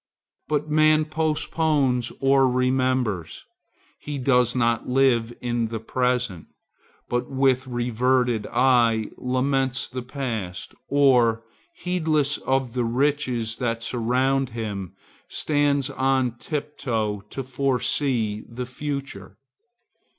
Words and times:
But 0.47 0.67
man 0.67 1.05
postpones 1.05 2.11
or 2.19 2.49
remembers; 2.49 3.45
he 3.99 4.17
does 4.17 4.55
not 4.55 4.89
live 4.89 5.31
in 5.41 5.67
the 5.67 5.79
present, 5.79 6.47
but 7.07 7.29
with 7.29 7.67
reverted 7.67 8.47
eye 8.51 9.11
laments 9.15 9.87
the 9.87 10.01
past, 10.01 10.73
or, 10.87 11.43
heedless 11.75 12.39
of 12.39 12.73
the 12.73 12.83
riches 12.83 13.57
that 13.57 13.83
surround 13.83 14.49
him, 14.57 14.93
stands 15.27 15.91
on 15.91 16.35
tiptoe 16.39 17.21
to 17.29 17.43
foresee 17.43 18.43
the 18.49 18.65
future. 18.65 19.37